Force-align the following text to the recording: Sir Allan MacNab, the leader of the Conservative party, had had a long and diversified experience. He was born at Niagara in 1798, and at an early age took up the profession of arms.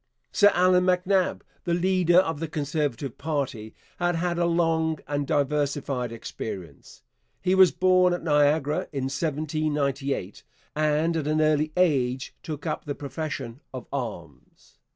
Sir 0.31 0.47
Allan 0.55 0.85
MacNab, 0.85 1.41
the 1.63 1.75
leader 1.75 2.17
of 2.17 2.39
the 2.39 2.47
Conservative 2.47 3.19
party, 3.19 3.75
had 3.99 4.15
had 4.15 4.39
a 4.39 4.47
long 4.47 4.97
and 5.07 5.27
diversified 5.27 6.11
experience. 6.11 7.03
He 7.39 7.53
was 7.53 7.71
born 7.71 8.11
at 8.11 8.23
Niagara 8.23 8.87
in 8.91 9.03
1798, 9.13 10.41
and 10.75 11.15
at 11.15 11.27
an 11.27 11.39
early 11.39 11.71
age 11.77 12.33
took 12.41 12.65
up 12.65 12.85
the 12.85 12.95
profession 12.95 13.61
of 13.75 13.85
arms. 13.93 14.79